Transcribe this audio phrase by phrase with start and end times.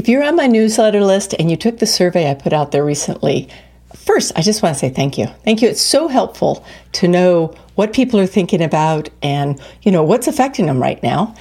[0.00, 2.82] If you're on my newsletter list and you took the survey I put out there
[2.82, 3.50] recently,
[3.94, 5.26] first, I just want to say thank you.
[5.44, 5.68] Thank you.
[5.68, 10.64] It's so helpful to know what people are thinking about and, you know, what's affecting
[10.64, 11.34] them right now.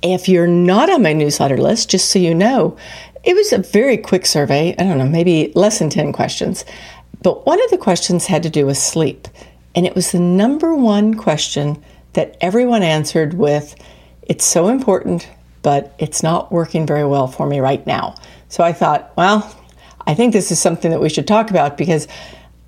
[0.00, 2.78] If you're not on my newsletter list, just so you know,
[3.22, 4.74] it was a very quick survey.
[4.78, 6.64] I don't know, maybe less than 10 questions.
[7.22, 9.28] But one of the questions had to do with sleep.
[9.74, 13.76] And it was the number one question that everyone answered with,
[14.22, 15.28] It's so important,
[15.66, 18.14] but it's not working very well for me right now.
[18.48, 19.52] So I thought, well,
[20.06, 22.06] I think this is something that we should talk about because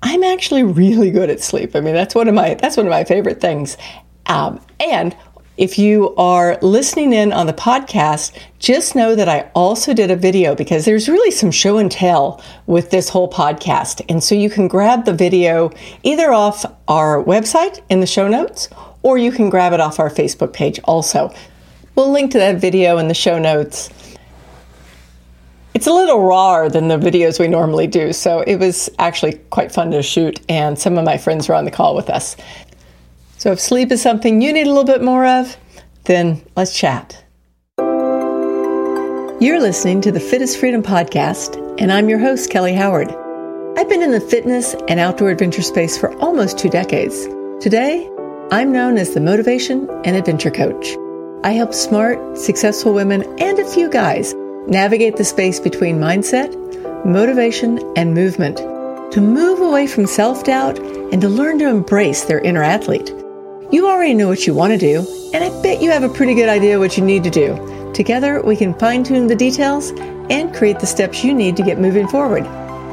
[0.03, 1.77] I'm actually really good at sleep.
[1.77, 3.77] I mean, that's one of my that's one of my favorite things.
[4.25, 5.15] Um, and
[5.55, 10.17] if you are listening in on the podcast, just know that I also did a
[10.17, 14.01] video because there's really some show and tell with this whole podcast.
[14.09, 15.71] And so you can grab the video
[16.03, 18.67] either off our website in the show notes
[19.03, 21.33] or you can grab it off our Facebook page also.
[21.99, 23.89] We'll link to that video in the show notes.
[25.73, 29.69] It's a little rawer than the videos we normally do, so it was actually quite
[29.69, 32.37] fun to shoot, and some of my friends were on the call with us.
[33.37, 35.57] So if sleep is something you need a little bit more of,
[36.05, 37.21] then let's chat.
[39.41, 43.09] You're listening to the Fit is Freedom podcast, and I'm your host, Kelly Howard.
[43.77, 47.25] I've been in the fitness and outdoor adventure space for almost two decades.
[47.59, 48.09] Today,
[48.53, 50.95] I'm known as the Motivation and Adventure Coach.
[51.41, 54.33] I help smart, successful women and a few guys
[54.67, 56.53] navigate the space between mindset,
[57.05, 58.57] motivation, and movement
[59.13, 63.13] to move away from self doubt and to learn to embrace their inner athlete.
[63.71, 66.33] You already know what you want to do, and I bet you have a pretty
[66.33, 67.91] good idea what you need to do.
[67.93, 69.91] Together, we can fine tune the details
[70.29, 72.43] and create the steps you need to get moving forward.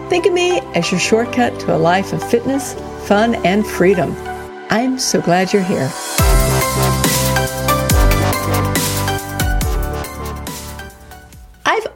[0.08, 2.74] Think of me as your shortcut to a life of fitness,
[3.08, 4.14] fun, and freedom.
[4.70, 5.90] I'm so glad you're here.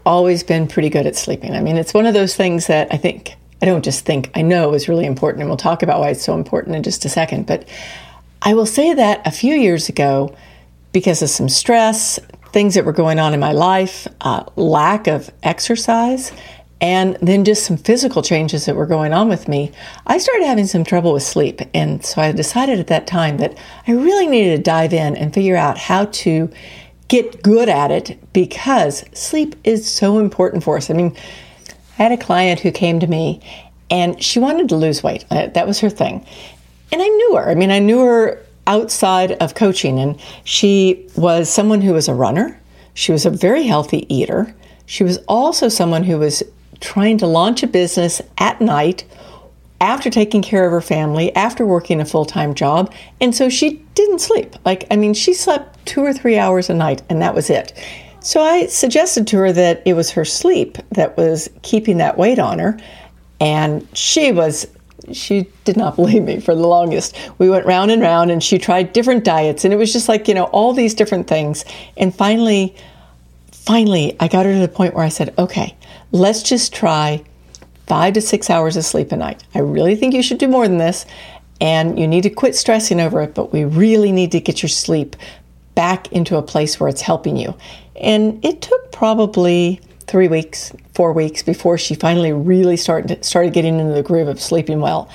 [0.04, 1.54] Always been pretty good at sleeping.
[1.54, 4.42] I mean, it's one of those things that I think, I don't just think, I
[4.42, 7.08] know is really important, and we'll talk about why it's so important in just a
[7.08, 7.46] second.
[7.46, 7.68] But
[8.42, 10.34] I will say that a few years ago,
[10.92, 12.18] because of some stress,
[12.52, 16.32] things that were going on in my life, uh, lack of exercise,
[16.80, 19.70] and then just some physical changes that were going on with me,
[20.06, 21.60] I started having some trouble with sleep.
[21.74, 25.34] And so I decided at that time that I really needed to dive in and
[25.34, 26.50] figure out how to
[27.10, 30.88] get good at it because sleep is so important for us.
[30.90, 31.14] I mean,
[31.98, 33.42] I had a client who came to me
[33.90, 35.26] and she wanted to lose weight.
[35.30, 36.24] Uh, that was her thing.
[36.92, 37.50] And I knew her.
[37.50, 42.14] I mean, I knew her outside of coaching, and she was someone who was a
[42.14, 42.58] runner.
[42.94, 44.54] She was a very healthy eater.
[44.86, 46.42] She was also someone who was
[46.80, 49.04] trying to launch a business at night
[49.80, 52.92] after taking care of her family, after working a full time job.
[53.20, 54.54] And so she didn't sleep.
[54.64, 57.72] Like, I mean, she slept two or three hours a night, and that was it.
[58.20, 62.38] So I suggested to her that it was her sleep that was keeping that weight
[62.38, 62.78] on her.
[63.40, 64.66] And she was
[65.12, 67.16] she did not believe me for the longest.
[67.38, 70.28] We went round and round and she tried different diets and it was just like,
[70.28, 71.64] you know, all these different things.
[71.96, 72.76] And finally,
[73.50, 75.74] finally, I got her to the point where I said, okay,
[76.12, 77.24] let's just try
[77.90, 79.42] five to six hours of sleep a night.
[79.52, 81.06] I really think you should do more than this
[81.60, 84.68] and you need to quit stressing over it, but we really need to get your
[84.68, 85.16] sleep
[85.74, 87.52] back into a place where it's helping you.
[88.00, 93.80] And it took probably three weeks, four weeks before she finally really started started getting
[93.80, 95.10] into the groove of sleeping well.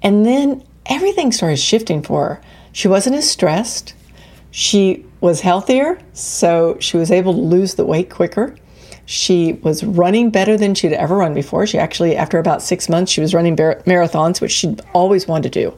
[0.00, 2.40] And then everything started shifting for her.
[2.70, 3.94] She wasn't as stressed.
[4.52, 8.54] She was healthier, so she was able to lose the weight quicker.
[9.06, 11.66] She was running better than she'd ever run before.
[11.66, 15.60] She actually, after about six months, she was running marathons, which she'd always wanted to
[15.60, 15.76] do.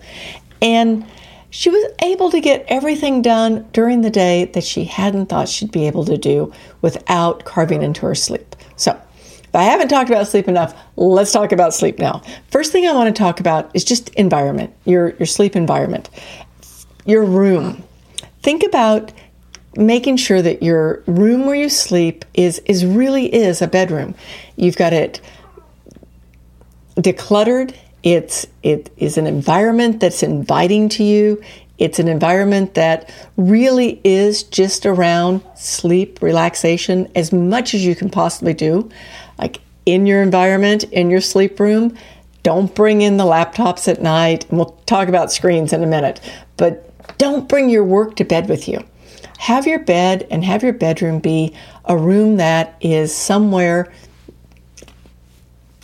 [0.61, 1.07] And
[1.51, 5.71] she was able to get everything done during the day that she hadn't thought she'd
[5.71, 6.53] be able to do
[6.83, 8.57] without carving into her sleep.
[8.77, 9.01] So,
[9.55, 12.23] if I haven't talked about sleep enough, let's talk about sleep now.
[12.49, 16.11] First thing I want to talk about is just environment, your, your sleep environment,
[17.07, 17.85] your room.
[18.43, 19.13] Think about
[19.77, 24.15] making sure that your room where you sleep is, is really is a bedroom.
[24.57, 25.21] You've got it
[26.97, 31.43] decluttered it's it is an environment that's inviting to you.
[31.79, 38.11] It's an environment that really is just around sleep, relaxation, as much as you can
[38.11, 38.91] possibly do.
[39.39, 41.97] Like in your environment, in your sleep room,
[42.43, 44.49] don't bring in the laptops at night.
[44.51, 46.21] And we'll talk about screens in a minute,
[46.59, 48.85] but don't bring your work to bed with you.
[49.39, 51.55] Have your bed and have your bedroom be
[51.85, 53.93] a room that is somewhere,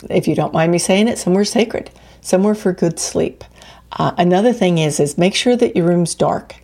[0.09, 3.43] if you don't mind me saying it, somewhere sacred somewhere for good sleep.
[3.91, 6.55] Uh, another thing is is make sure that your room's dark.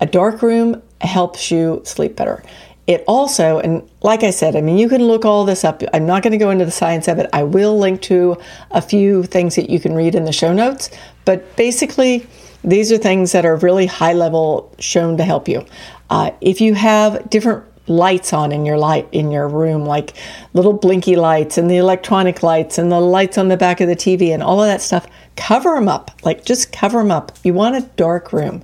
[0.00, 2.42] A dark room helps you sleep better.
[2.86, 5.82] It also, and like I said, I mean, you can look all this up.
[5.92, 7.28] I'm not going to go into the science of it.
[7.32, 8.36] I will link to
[8.70, 10.90] a few things that you can read in the show notes.
[11.24, 12.26] But basically,
[12.62, 15.64] these are things that are really high level shown to help you.
[16.10, 20.14] Uh, if you have different lights on in your light in your room like
[20.52, 23.96] little blinky lights and the electronic lights and the lights on the back of the
[23.96, 26.10] TV and all of that stuff cover them up.
[26.22, 27.32] Like just cover them up.
[27.42, 28.62] You want a dark room.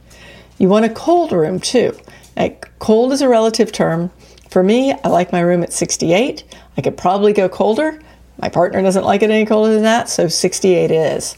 [0.58, 1.96] You want a cold room too.
[2.36, 4.10] Like cold is a relative term.
[4.48, 6.44] For me I like my room at 68
[6.76, 8.00] I could probably go colder
[8.38, 11.36] my partner doesn't like it any colder than that so 68 is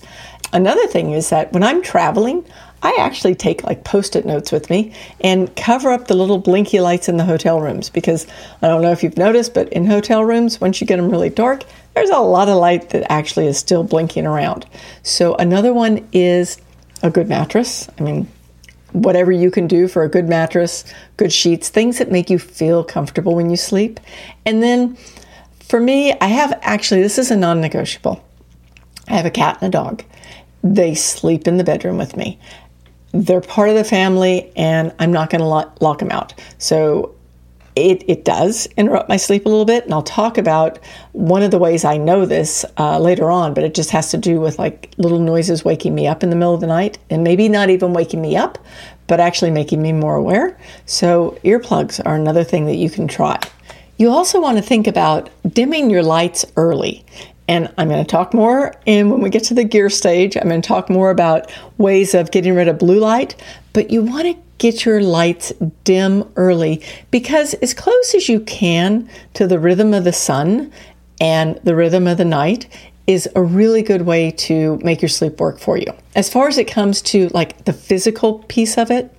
[0.52, 2.44] another thing is that when I'm traveling
[2.82, 6.80] I actually take like post it notes with me and cover up the little blinky
[6.80, 8.26] lights in the hotel rooms because
[8.62, 11.30] I don't know if you've noticed, but in hotel rooms, once you get them really
[11.30, 11.64] dark,
[11.94, 14.66] there's a lot of light that actually is still blinking around.
[15.02, 16.60] So, another one is
[17.02, 17.88] a good mattress.
[17.98, 18.28] I mean,
[18.92, 20.84] whatever you can do for a good mattress,
[21.16, 23.98] good sheets, things that make you feel comfortable when you sleep.
[24.46, 24.96] And then
[25.68, 28.24] for me, I have actually, this is a non negotiable.
[29.06, 30.04] I have a cat and a dog.
[30.62, 32.38] They sleep in the bedroom with me
[33.12, 36.34] they're part of the family and I'm not going to lock, lock them out.
[36.58, 37.14] So
[37.74, 39.84] it, it does interrupt my sleep a little bit.
[39.84, 40.78] And I'll talk about
[41.12, 44.18] one of the ways I know this uh, later on, but it just has to
[44.18, 47.22] do with like little noises waking me up in the middle of the night and
[47.22, 48.58] maybe not even waking me up,
[49.06, 50.58] but actually making me more aware.
[50.86, 53.38] So earplugs are another thing that you can try.
[53.98, 57.04] You also want to think about dimming your lights early.
[57.48, 58.74] And I'm going to talk more.
[58.86, 62.14] And when we get to the gear stage, I'm going to talk more about ways
[62.14, 63.34] of getting rid of blue light.
[63.72, 65.52] But you want to get your lights
[65.82, 70.72] dim early because, as close as you can to the rhythm of the sun
[71.20, 72.68] and the rhythm of the night,
[73.08, 75.86] is a really good way to make your sleep work for you.
[76.14, 79.12] As far as it comes to like the physical piece of it,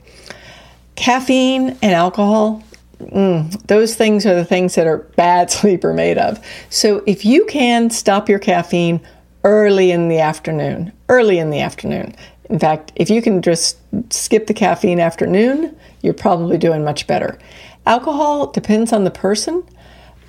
[0.95, 2.63] caffeine and alcohol
[2.99, 6.45] Mm, those things are the things that are bad sleep are made of.
[6.69, 9.01] So if you can stop your caffeine
[9.43, 12.15] early in the afternoon, early in the afternoon.
[12.49, 13.77] In fact, if you can just
[14.11, 17.37] skip the caffeine afternoon, you're probably doing much better.
[17.85, 19.63] Alcohol depends on the person,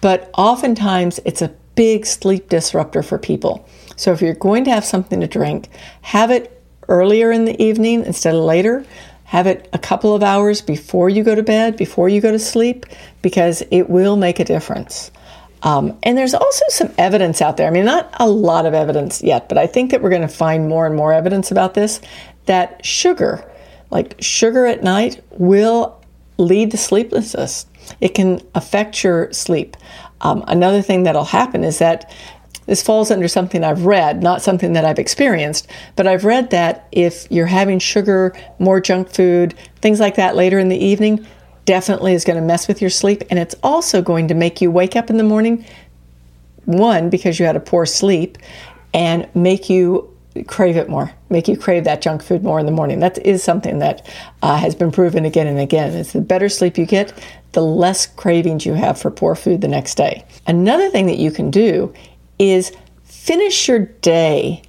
[0.01, 3.67] but oftentimes it's a big sleep disruptor for people.
[3.97, 5.69] So if you're going to have something to drink,
[6.03, 8.85] have it earlier in the evening instead of later
[9.31, 12.39] have it a couple of hours before you go to bed, before you go to
[12.39, 12.85] sleep,
[13.23, 15.13] because it will make a difference.
[15.63, 17.69] Um, and there's also some evidence out there.
[17.69, 20.27] I mean, not a lot of evidence yet, but I think that we're going to
[20.29, 22.01] find more and more evidence about this
[22.47, 23.49] that sugar,
[23.93, 26.03] like sugar at night, will
[26.37, 27.67] lead to sleeplessness.
[28.01, 29.77] It can affect your sleep.
[30.23, 32.13] Um, another thing that'll happen is that
[32.71, 36.87] this falls under something I've read, not something that I've experienced, but I've read that
[36.93, 41.27] if you're having sugar, more junk food, things like that later in the evening,
[41.65, 43.25] definitely is going to mess with your sleep.
[43.29, 45.67] And it's also going to make you wake up in the morning,
[46.65, 48.39] one, because you had a poor sleep,
[48.95, 52.73] and make you crave it more, make you crave that junk food more in the
[52.73, 53.01] morning.
[53.01, 54.09] That is something that
[54.43, 55.93] uh, has been proven again and again.
[55.95, 57.13] It's the better sleep you get,
[57.51, 60.25] the less cravings you have for poor food the next day.
[60.47, 61.93] Another thing that you can do
[62.41, 62.73] is
[63.05, 64.63] finish your day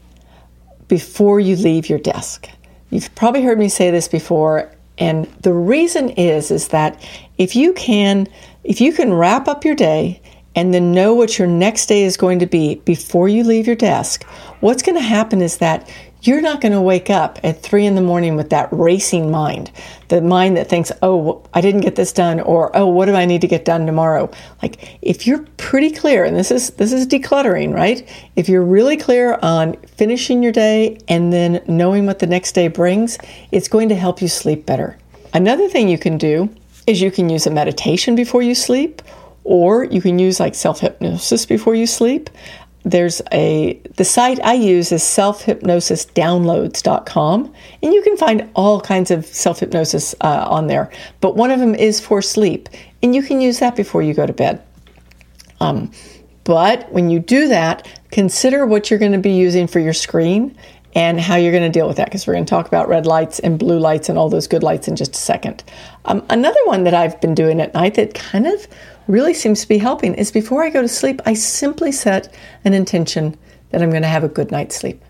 [0.88, 2.50] before you leave your desk.
[2.90, 7.02] You've probably heard me say this before and the reason is is that
[7.38, 8.28] if you can
[8.64, 10.22] if you can wrap up your day
[10.54, 13.76] and then know what your next day is going to be before you leave your
[13.76, 14.24] desk,
[14.60, 15.90] what's going to happen is that
[16.22, 19.72] you're not going to wake up at three in the morning with that racing mind,
[20.10, 23.26] the mind that thinks, oh, I didn't get this done, or oh, what do I
[23.26, 24.30] need to get done tomorrow?
[24.62, 28.08] Like if you're pretty clear, and this is this is decluttering, right?
[28.36, 32.68] If you're really clear on finishing your day and then knowing what the next day
[32.68, 33.18] brings,
[33.52, 34.98] it's going to help you sleep better.
[35.34, 36.50] Another thing you can do
[36.86, 39.02] is you can use a meditation before you sleep,
[39.44, 42.30] or you can use like self hypnosis before you sleep
[42.84, 49.24] there's a the site I use is selfhypnosisdownloads.com and you can find all kinds of
[49.26, 50.90] self-hypnosis uh, on there.
[51.20, 52.70] But one of them is for sleep
[53.04, 54.64] and you can use that before you go to bed.
[55.60, 55.92] Um,
[56.44, 60.58] but when you do that consider what you're going to be using for your screen
[60.94, 63.06] and how you're going to deal with that because we're going to talk about red
[63.06, 65.64] lights and blue lights and all those good lights in just a second.
[66.06, 68.68] Um, another one that i've been doing at night that kind of
[69.12, 72.74] really seems to be helping is before I go to sleep, I simply set an
[72.74, 73.38] intention
[73.70, 75.04] that I'm going to have a good night's sleep.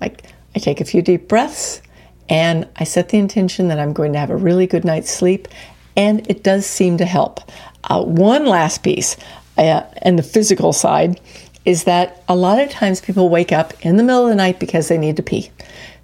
[0.00, 0.24] Like
[0.56, 1.82] I take a few deep breaths
[2.28, 5.48] and I set the intention that I'm going to have a really good night's sleep,
[5.96, 7.40] and it does seem to help.
[7.84, 9.16] Uh, one last piece,
[9.58, 11.20] uh, and the physical side,
[11.66, 14.60] is that a lot of times people wake up in the middle of the night
[14.60, 15.50] because they need to pee.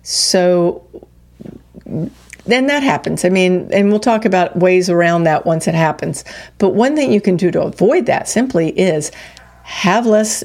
[0.02, 0.84] So
[2.48, 3.24] then that happens.
[3.24, 6.24] I mean, and we'll talk about ways around that once it happens.
[6.58, 9.12] But one thing you can do to avoid that simply is
[9.64, 10.42] have less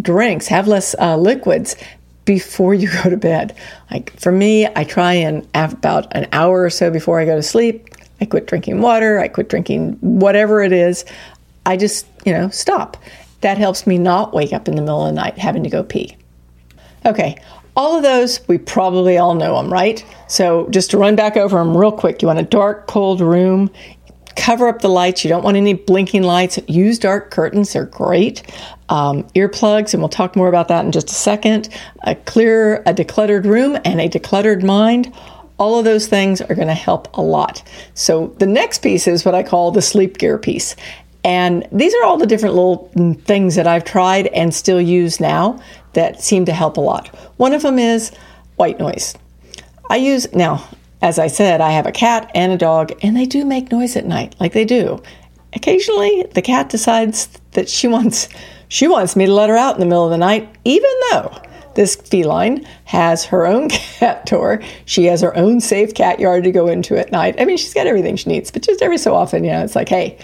[0.00, 1.76] drinks, have less uh, liquids
[2.24, 3.56] before you go to bed.
[3.90, 7.42] Like for me, I try and about an hour or so before I go to
[7.42, 7.88] sleep,
[8.20, 11.04] I quit drinking water, I quit drinking whatever it is.
[11.64, 12.96] I just, you know, stop.
[13.42, 15.82] That helps me not wake up in the middle of the night having to go
[15.82, 16.16] pee.
[17.04, 17.40] Okay,
[17.76, 20.04] all of those, we probably all know them, right?
[20.28, 23.70] So just to run back over them real quick, you want a dark, cold room.
[24.34, 25.24] Cover up the lights.
[25.24, 26.58] You don't want any blinking lights.
[26.68, 27.72] Use dark curtains.
[27.72, 28.42] They're great.
[28.88, 31.68] Um, earplugs, and we'll talk more about that in just a second.
[32.04, 35.12] A clear, a decluttered room, and a decluttered mind.
[35.58, 37.62] All of those things are going to help a lot.
[37.94, 40.76] So the next piece is what I call the sleep gear piece.
[41.24, 42.88] And these are all the different little
[43.24, 45.60] things that I've tried and still use now
[45.96, 47.08] that seem to help a lot.
[47.38, 48.12] One of them is
[48.54, 49.16] white noise.
[49.90, 50.68] I use, now,
[51.02, 53.96] as I said, I have a cat and a dog, and they do make noise
[53.96, 55.02] at night, like they do.
[55.54, 58.28] Occasionally, the cat decides that she wants
[58.68, 61.40] she wants me to let her out in the middle of the night, even though
[61.74, 64.60] this feline has her own cat door.
[64.86, 67.40] She has her own safe cat yard to go into at night.
[67.40, 69.76] I mean, she's got everything she needs, but just every so often, you know, it's
[69.76, 70.18] like, hey,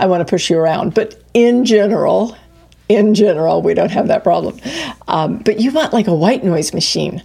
[0.00, 0.94] I want to push you around.
[0.94, 2.36] But in general,
[2.88, 4.58] in general, we don't have that problem.
[5.08, 7.22] Um, but you want like a white noise machine.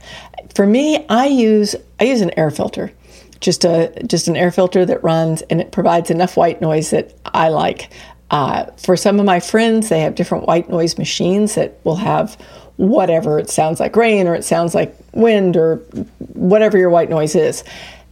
[0.56, 2.92] For me, I use I use an air filter,
[3.40, 7.14] just a just an air filter that runs and it provides enough white noise that
[7.26, 7.90] I like.
[8.32, 12.36] Uh, for some of my friends, they have different white noise machines that will have
[12.78, 15.76] whatever it sounds like rain or it sounds like wind or
[16.34, 17.64] whatever your white noise is.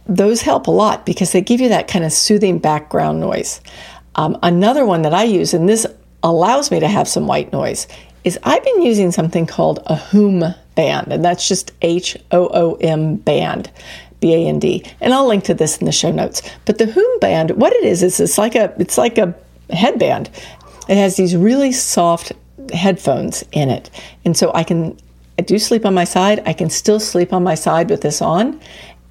[0.06, 3.60] Those help a lot because they give you that kind of soothing background noise.
[4.16, 5.86] Um, another one that I use, and this
[6.22, 7.86] allows me to have some white noise
[8.24, 12.74] is I've been using something called a Hoom band, and that's just H O O
[12.80, 13.70] M band.
[14.20, 16.42] B A N D, and I'll link to this in the show notes.
[16.66, 19.34] But the Hoom band, what it is, is it's like a it's like a
[19.70, 20.30] headband.
[20.88, 22.32] It has these really soft
[22.72, 23.90] headphones in it,
[24.24, 24.98] and so I can
[25.38, 26.42] I do sleep on my side.
[26.46, 28.60] I can still sleep on my side with this on,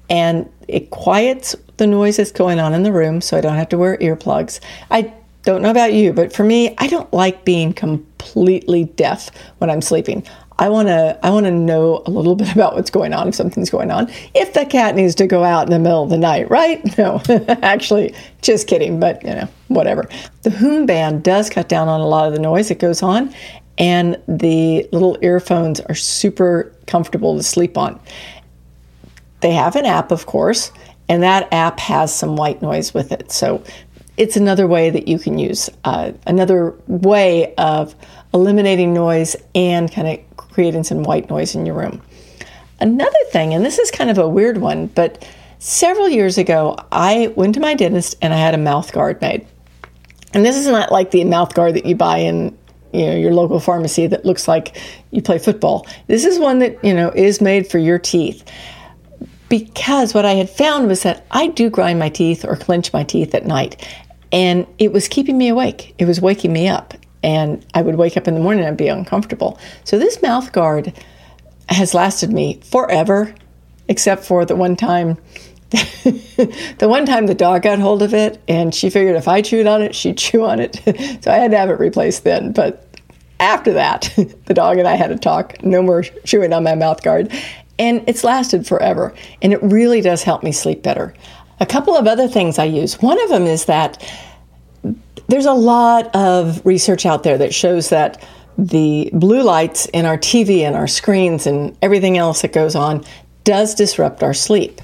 [0.08, 3.70] and it quiets the noise that's going on in the room, so I don't have
[3.70, 4.60] to wear earplugs.
[4.92, 5.12] I
[5.42, 9.80] don't know about you, but for me, I don't like being completely deaf when I'm
[9.80, 10.26] sleeping.
[10.60, 13.34] I want to I want to know a little bit about what's going on if
[13.34, 14.10] something's going on.
[14.34, 16.80] If the cat needs to go out in the middle of the night, right?
[16.98, 17.22] No.
[17.62, 20.06] Actually, just kidding, but you know, whatever.
[20.42, 23.34] The Hoom band does cut down on a lot of the noise that goes on,
[23.78, 27.98] and the little earphones are super comfortable to sleep on.
[29.40, 30.72] They have an app, of course,
[31.08, 33.32] and that app has some white noise with it.
[33.32, 33.64] So
[34.20, 37.94] it's another way that you can use uh, another way of
[38.34, 42.02] eliminating noise and kind of creating some white noise in your room.
[42.80, 45.26] Another thing, and this is kind of a weird one, but
[45.58, 49.46] several years ago, I went to my dentist and I had a mouth guard made.
[50.34, 52.56] And this is not like the mouth guard that you buy in
[52.92, 54.76] you know your local pharmacy that looks like
[55.12, 55.86] you play football.
[56.08, 58.44] This is one that you know is made for your teeth
[59.48, 63.02] because what I had found was that I do grind my teeth or clench my
[63.02, 63.86] teeth at night.
[64.32, 65.94] And it was keeping me awake.
[65.98, 66.94] It was waking me up.
[67.22, 69.58] And I would wake up in the morning and be uncomfortable.
[69.84, 70.92] So this mouth guard
[71.68, 73.34] has lasted me forever,
[73.88, 75.18] except for the one time
[75.70, 79.68] the one time the dog got hold of it and she figured if I chewed
[79.68, 80.76] on it, she'd chew on it.
[81.22, 82.52] so I had to have it replaced then.
[82.52, 82.86] But
[83.38, 84.12] after that,
[84.46, 85.62] the dog and I had a talk.
[85.62, 87.32] No more chewing on my mouth guard.
[87.78, 89.14] And it's lasted forever.
[89.42, 91.14] And it really does help me sleep better.
[91.60, 93.00] A couple of other things I use.
[93.00, 94.02] One of them is that
[95.28, 98.26] there's a lot of research out there that shows that
[98.58, 103.04] the blue lights in our TV and our screens and everything else that goes on
[103.44, 104.80] does disrupt our sleep.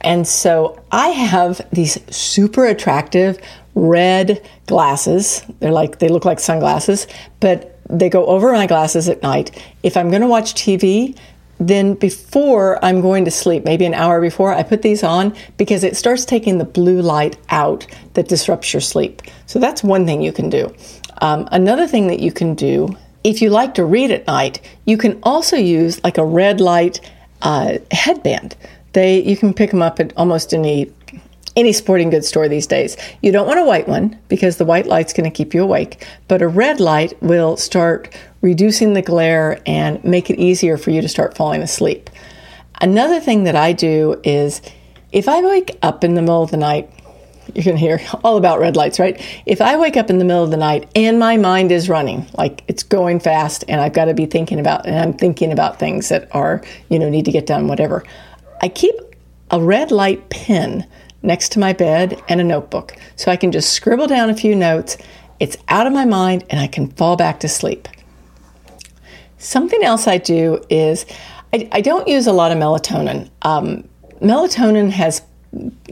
[0.00, 3.38] And so I have these super attractive
[3.74, 5.44] red glasses.
[5.60, 7.06] They're like they look like sunglasses,
[7.40, 9.62] but they go over my glasses at night.
[9.82, 11.16] If I'm going to watch TV,
[11.58, 15.84] then before I'm going to sleep, maybe an hour before, I put these on because
[15.84, 19.22] it starts taking the blue light out that disrupts your sleep.
[19.46, 20.74] So that's one thing you can do.
[21.22, 24.98] Um, another thing that you can do, if you like to read at night, you
[24.98, 27.00] can also use like a red light
[27.42, 28.56] uh, headband.
[28.92, 30.92] They you can pick them up at almost any
[31.54, 32.96] any sporting goods store these days.
[33.22, 36.06] You don't want a white one because the white light's going to keep you awake,
[36.28, 41.00] but a red light will start reducing the glare and make it easier for you
[41.00, 42.10] to start falling asleep.
[42.80, 44.60] Another thing that I do is
[45.12, 46.90] if I wake up in the middle of the night,
[47.54, 49.20] you can hear all about red lights, right?
[49.46, 52.26] If I wake up in the middle of the night and my mind is running,
[52.36, 55.78] like it's going fast and I've got to be thinking about and I'm thinking about
[55.78, 58.04] things that are, you know, need to get done, whatever.
[58.60, 58.94] I keep
[59.50, 60.86] a red light pen
[61.26, 64.54] next to my bed and a notebook so I can just scribble down a few
[64.54, 64.96] notes.
[65.40, 67.88] It's out of my mind and I can fall back to sleep.
[69.38, 71.04] Something else I do is
[71.52, 73.28] I, I don't use a lot of melatonin.
[73.42, 73.86] Um,
[74.20, 75.22] melatonin has,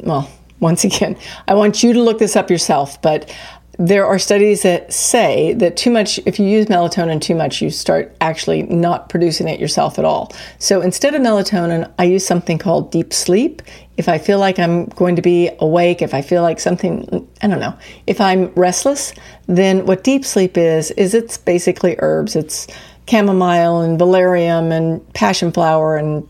[0.03, 3.31] well, once again, I want you to look this up yourself, but
[3.79, 7.71] there are studies that say that too much, if you use melatonin too much, you
[7.71, 10.33] start actually not producing it yourself at all.
[10.59, 13.63] So instead of melatonin, I use something called deep sleep.
[13.97, 17.49] If I feel like I'm going to be awake, if I feel like something, I
[17.49, 17.77] don't know,
[18.07, 19.13] if I'm restless,
[19.47, 22.37] then what deep sleep is, is it's basically herbs.
[22.37, 22.67] It's
[23.09, 26.29] chamomile and valerian and passion flower and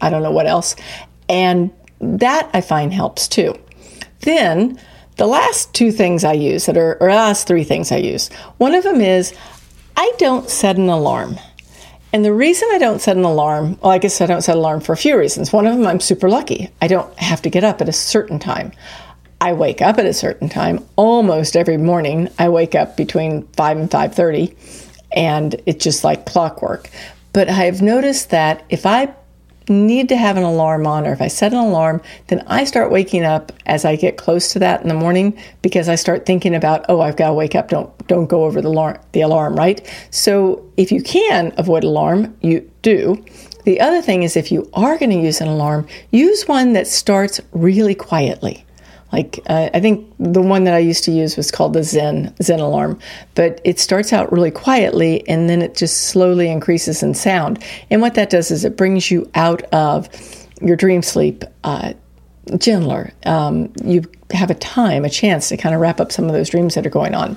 [0.00, 0.76] I don't know what else.
[1.28, 1.70] And
[2.00, 3.54] that I find helps too.
[4.20, 4.78] Then
[5.16, 8.28] the last two things I use that are, or the last three things I use,
[8.58, 9.34] one of them is
[9.96, 11.38] I don't set an alarm.
[12.12, 14.60] And the reason I don't set an alarm, well, I guess I don't set an
[14.60, 15.52] alarm for a few reasons.
[15.52, 16.70] One of them, I'm super lucky.
[16.80, 18.72] I don't have to get up at a certain time.
[19.40, 22.28] I wake up at a certain time almost every morning.
[22.38, 24.54] I wake up between 5 and 5:30
[25.14, 26.88] and it's just like clockwork.
[27.32, 29.12] But I've noticed that if I
[29.68, 32.90] need to have an alarm on, or if I set an alarm, then I start
[32.90, 36.54] waking up as I get close to that in the morning because I start thinking
[36.54, 37.68] about, oh, I've got to wake up.
[37.68, 39.80] Don't don't go over the alarm, the alarm, right?
[40.10, 43.24] So if you can avoid alarm, you do.
[43.64, 46.86] The other thing is if you are going to use an alarm, use one that
[46.86, 48.64] starts really quietly.
[49.14, 52.34] Like uh, I think the one that I used to use was called the Zen
[52.42, 52.98] Zen alarm,
[53.36, 57.62] but it starts out really quietly and then it just slowly increases in sound.
[57.90, 60.08] And what that does is it brings you out of
[60.60, 61.92] your dream sleep uh,
[62.58, 63.12] gentler.
[63.24, 64.02] Um, you
[64.32, 66.84] have a time, a chance to kind of wrap up some of those dreams that
[66.84, 67.36] are going on.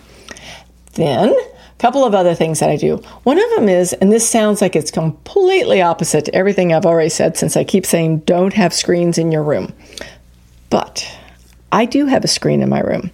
[0.94, 2.96] Then a couple of other things that I do.
[3.22, 7.10] One of them is, and this sounds like it's completely opposite to everything I've already
[7.10, 9.74] said since I keep saying don't have screens in your room.
[10.72, 11.08] But
[11.72, 13.12] I do have a screen in my room.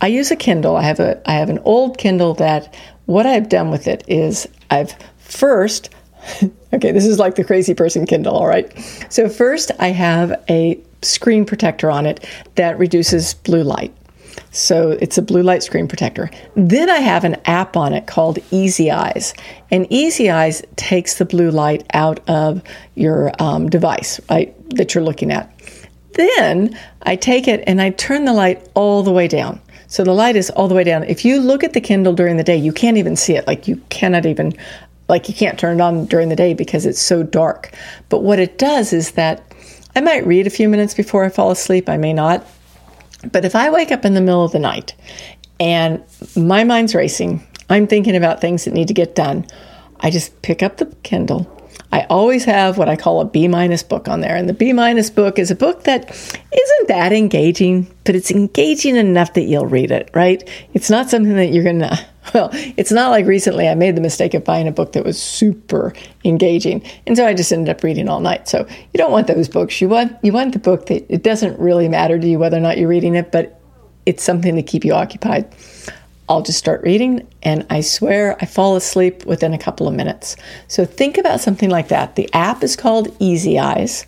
[0.00, 0.76] I use a Kindle.
[0.76, 2.74] I have a I have an old Kindle that
[3.06, 5.90] what I've done with it is I've first
[6.72, 8.70] okay, this is like the crazy person Kindle, all right.
[9.08, 13.94] So first I have a screen protector on it that reduces blue light.
[14.50, 16.30] So it's a blue light screen protector.
[16.54, 19.34] Then I have an app on it called Easy Eyes.
[19.70, 22.62] And Easy Eyes takes the blue light out of
[22.94, 25.52] your um, device, right, that you're looking at.
[26.14, 29.60] Then I take it and I turn the light all the way down.
[29.86, 31.04] So the light is all the way down.
[31.04, 33.46] If you look at the Kindle during the day, you can't even see it.
[33.46, 34.52] Like you cannot even,
[35.08, 37.72] like you can't turn it on during the day because it's so dark.
[38.08, 39.42] But what it does is that
[39.96, 41.88] I might read a few minutes before I fall asleep.
[41.88, 42.46] I may not.
[43.32, 44.94] But if I wake up in the middle of the night
[45.58, 46.02] and
[46.36, 49.46] my mind's racing, I'm thinking about things that need to get done,
[50.00, 51.57] I just pick up the Kindle
[51.90, 54.36] I always have what I call a B minus book on there.
[54.36, 58.96] And the B minus book is a book that isn't that engaging, but it's engaging
[58.96, 60.46] enough that you'll read it, right?
[60.74, 64.02] It's not something that you're going to, well, it's not like recently I made the
[64.02, 66.82] mistake of buying a book that was super engaging.
[67.06, 68.48] And so I just ended up reading all night.
[68.48, 69.80] So you don't want those books.
[69.80, 72.60] You want, you want the book that it doesn't really matter to you whether or
[72.60, 73.60] not you're reading it, but
[74.04, 75.54] it's something to keep you occupied.
[76.28, 80.36] I'll just start reading, and I swear I fall asleep within a couple of minutes.
[80.66, 82.16] So think about something like that.
[82.16, 84.06] The app is called Easy Eyes,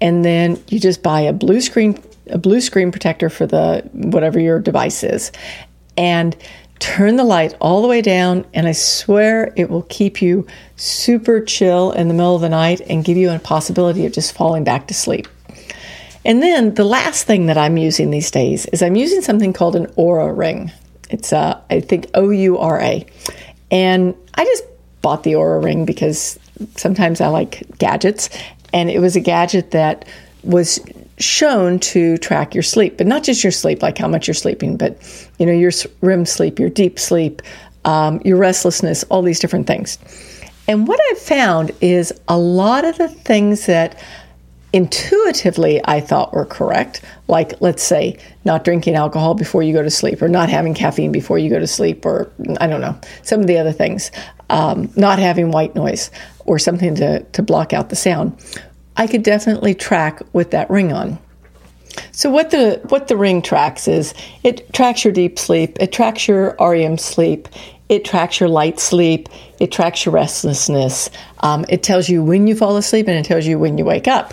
[0.00, 4.38] and then you just buy a blue screen a blue screen protector for the whatever
[4.38, 5.32] your device is,
[5.96, 6.36] and
[6.78, 8.44] turn the light all the way down.
[8.54, 12.80] And I swear it will keep you super chill in the middle of the night
[12.88, 15.28] and give you a possibility of just falling back to sleep.
[16.24, 19.74] And then the last thing that I'm using these days is I'm using something called
[19.74, 20.70] an Oura ring.
[21.12, 23.06] It's uh, I think O U R A,
[23.70, 24.64] and I just
[25.02, 26.38] bought the Oura ring because
[26.76, 28.30] sometimes I like gadgets,
[28.72, 30.06] and it was a gadget that
[30.42, 30.80] was
[31.18, 34.76] shown to track your sleep, but not just your sleep, like how much you're sleeping,
[34.76, 34.96] but
[35.38, 35.70] you know your
[36.00, 37.42] REM sleep, your deep sleep,
[37.84, 39.98] um, your restlessness, all these different things.
[40.68, 44.00] And what I've found is a lot of the things that
[44.72, 49.90] intuitively I thought were correct, like let's say not drinking alcohol before you go to
[49.90, 53.40] sleep, or not having caffeine before you go to sleep, or I don't know, some
[53.40, 54.10] of the other things,
[54.50, 56.10] um, not having white noise
[56.46, 58.36] or something to, to block out the sound.
[58.96, 61.18] I could definitely track with that ring on.
[62.10, 66.26] So what the what the ring tracks is it tracks your deep sleep, it tracks
[66.26, 67.48] your REM sleep,
[67.92, 69.28] it tracks your light sleep,
[69.60, 71.10] it tracks your restlessness.
[71.40, 74.08] Um, it tells you when you fall asleep and it tells you when you wake
[74.08, 74.32] up.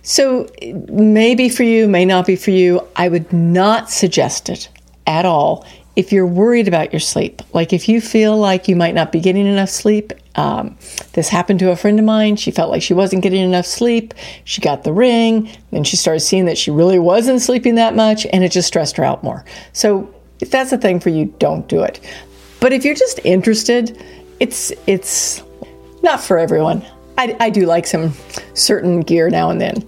[0.00, 2.80] So, maybe for you, may not be for you.
[2.96, 4.70] I would not suggest it
[5.06, 7.42] at all if you're worried about your sleep.
[7.52, 10.76] Like if you feel like you might not be getting enough sleep Um,
[11.12, 12.36] this happened to a friend of mine.
[12.36, 14.14] She felt like she wasn't getting enough sleep.
[14.44, 18.26] She got the ring, then she started seeing that she really wasn't sleeping that much,
[18.32, 19.44] and it just stressed her out more.
[19.72, 22.00] So, if that's a thing for you, don't do it.
[22.64, 24.02] But if you're just interested,
[24.40, 25.42] it's it's
[26.02, 26.82] not for everyone.
[27.18, 28.14] I, I do like some
[28.54, 29.86] certain gear now and then.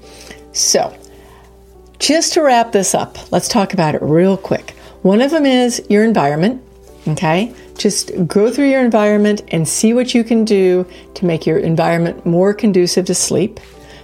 [0.53, 0.95] So,
[1.99, 4.73] just to wrap this up, let's talk about it real quick.
[5.01, 6.62] One of them is your environment.
[7.09, 11.57] Okay, just go through your environment and see what you can do to make your
[11.57, 13.59] environment more conducive to sleep.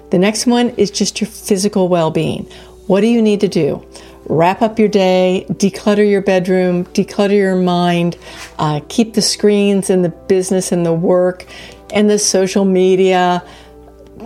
[0.08, 2.44] The next one is just your physical well being.
[2.86, 3.86] What do you need to do?
[4.32, 8.16] Wrap up your day, declutter your bedroom, declutter your mind,
[8.58, 11.44] uh, keep the screens and the business and the work
[11.92, 13.44] and the social media,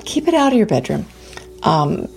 [0.04, 1.06] keep it out of your bedroom.
[1.64, 2.08] Um,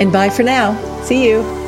[0.00, 0.74] and bye for now.
[1.02, 1.59] See you.